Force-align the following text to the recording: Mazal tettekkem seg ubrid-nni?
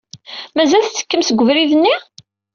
Mazal 0.55 0.83
tettekkem 0.85 1.21
seg 1.23 1.41
ubrid-nni? 1.41 1.95